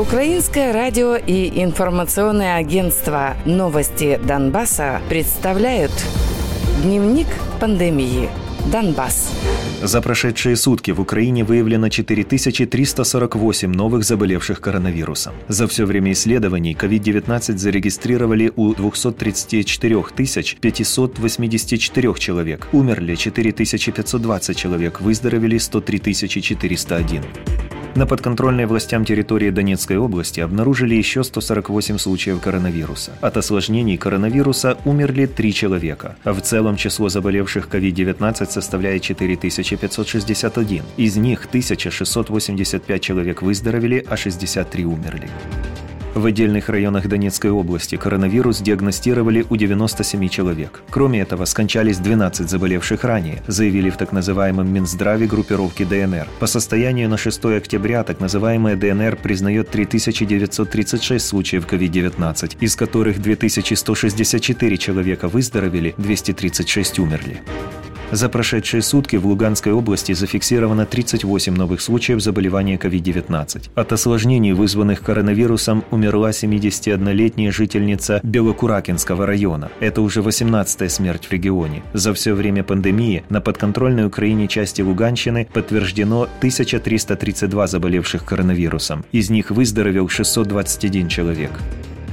[0.00, 5.92] Украинское радио и информационное агентство «Новости Донбасса» представляют
[6.82, 7.26] Дневник
[7.60, 8.30] пандемии.
[8.72, 9.30] Донбасс.
[9.82, 15.34] За прошедшие сутки в Украине выявлено 4348 новых заболевших коронавирусом.
[15.48, 19.96] За все время исследований COVID-19 зарегистрировали у 234
[20.62, 22.68] 584 человек.
[22.72, 27.22] Умерли 4520 человек, выздоровели 103 401.
[27.96, 33.12] На подконтрольной властям территории Донецкой области обнаружили еще 148 случаев коронавируса.
[33.20, 40.84] От осложнений коронавируса умерли 3 человека, в целом число заболевших COVID-19 составляет 4561.
[40.96, 45.28] Из них 1685 человек выздоровели, а 63 умерли.
[46.14, 50.82] В отдельных районах Донецкой области коронавирус диагностировали у 97 человек.
[50.90, 56.26] Кроме этого, скончались 12 заболевших ранее, заявили в так называемом Минздраве группировки ДНР.
[56.40, 64.76] По состоянию на 6 октября так называемая ДНР признает 3936 случаев COVID-19, из которых 2164
[64.78, 67.40] человека выздоровели, 236 умерли.
[68.12, 73.70] За прошедшие сутки в Луганской области зафиксировано 38 новых случаев заболевания COVID-19.
[73.76, 79.70] От осложнений, вызванных коронавирусом, умерла 71-летняя жительница Белокуракинского района.
[79.78, 81.84] Это уже 18-я смерть в регионе.
[81.92, 89.04] За все время пандемии на подконтрольной Украине части Луганщины подтверждено 1332 заболевших коронавирусом.
[89.12, 91.52] Из них выздоровел 621 человек.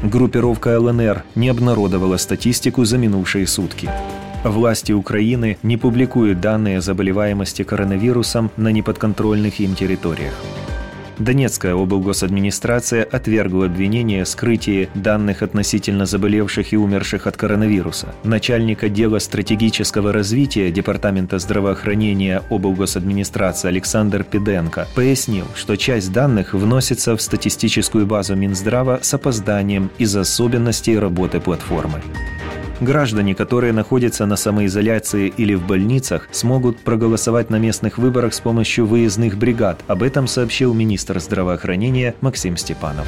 [0.03, 3.89] Группировка ЛНР не обнародовала статистику за минувшие сутки.
[4.49, 10.33] Власти Украины не публикуют данные заболеваемости коронавирусом на неподконтрольных им территориях.
[11.19, 18.13] Донецкая облгосадминистрация отвергла обвинение в скрытии данных относительно заболевших и умерших от коронавируса.
[18.23, 27.21] Начальник отдела стратегического развития Департамента здравоохранения облгосадминистрации Александр Пиденко пояснил, что часть данных вносится в
[27.21, 32.01] статистическую базу Минздрава с опозданием из-за особенностей работы платформы.
[32.80, 38.86] Граждане, которые находятся на самоизоляции или в больницах, смогут проголосовать на местных выборах с помощью
[38.86, 39.80] выездных бригад.
[39.88, 43.08] Об этом сообщил министр здравоохранения Максим Степанов.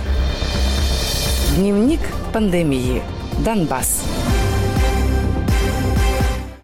[1.56, 2.00] Дневник
[2.34, 3.02] пандемии.
[3.46, 4.04] Донбасс.